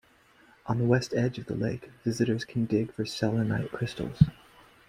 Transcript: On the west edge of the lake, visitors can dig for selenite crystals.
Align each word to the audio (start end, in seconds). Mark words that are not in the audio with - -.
On 0.65 0.79
the 0.79 0.83
west 0.83 1.13
edge 1.13 1.37
of 1.37 1.45
the 1.45 1.53
lake, 1.53 1.91
visitors 2.03 2.43
can 2.43 2.65
dig 2.65 2.91
for 2.91 3.05
selenite 3.05 3.71
crystals. 3.71 4.23